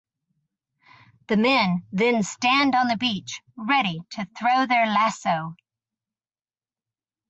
The 1.27 1.37
men 1.37 1.83
then 1.91 2.23
stand 2.23 2.73
on 2.73 2.87
the 2.87 2.97
beach 2.97 3.39
ready 3.55 4.01
to 4.13 4.25
throw 4.35 4.65
their 4.65 4.87
lasso. 4.87 5.55